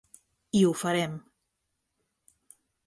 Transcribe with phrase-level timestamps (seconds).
[0.61, 1.13] I ho farem.